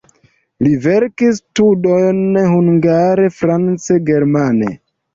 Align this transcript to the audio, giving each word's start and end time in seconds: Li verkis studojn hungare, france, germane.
Li 0.67 0.71
verkis 0.85 1.41
studojn 1.43 2.23
hungare, 2.55 3.31
france, 3.39 4.03
germane. 4.13 4.77